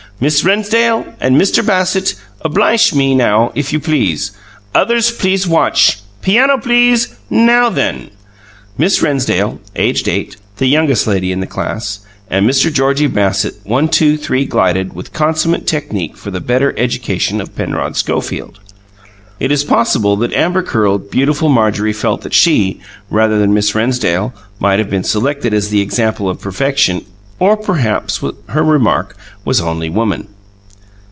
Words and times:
Miss 0.23 0.43
Rennsdale 0.45 1.15
and 1.19 1.35
Mister 1.35 1.63
Bassett, 1.63 2.13
obliche 2.45 2.93
me, 2.93 3.19
if 3.55 3.73
you 3.73 3.79
please. 3.79 4.29
Others 4.75 5.09
please 5.13 5.47
watch. 5.47 5.97
Piano, 6.21 6.59
please! 6.59 7.15
Now 7.31 7.69
then!" 7.71 8.11
Miss 8.77 9.01
Rennsdale, 9.01 9.59
aged 9.75 10.07
eight 10.07 10.37
the 10.57 10.67
youngest 10.67 11.07
lady 11.07 11.31
in 11.31 11.39
the 11.39 11.47
class 11.47 12.01
and 12.29 12.47
Mr. 12.47 12.71
Georgie 12.71 13.07
Bassett 13.07 13.55
one 13.63 13.89
two 13.89 14.15
three 14.15 14.45
glided 14.45 14.93
with 14.93 15.11
consummate 15.11 15.65
technique 15.65 16.15
for 16.15 16.29
the 16.29 16.39
better 16.39 16.71
education 16.77 17.41
of 17.41 17.55
Penrod 17.55 17.97
Schofield. 17.97 18.59
It 19.39 19.51
is 19.51 19.63
possible 19.63 20.15
that 20.17 20.33
amber 20.33 20.61
curled, 20.61 21.09
beautiful 21.09 21.49
Marjorie 21.49 21.93
felt 21.93 22.21
that 22.21 22.35
she, 22.35 22.79
rather 23.09 23.39
than 23.39 23.55
Miss 23.55 23.73
Rennsdale, 23.73 24.35
might 24.59 24.77
have 24.77 24.91
been 24.91 25.03
selected 25.03 25.51
as 25.51 25.69
the 25.69 25.81
example 25.81 26.29
of 26.29 26.39
perfection 26.39 27.05
or 27.39 27.57
perhaps 27.57 28.23
her 28.49 28.61
remark 28.61 29.17
was 29.43 29.59
only 29.59 29.89
woman. 29.89 30.23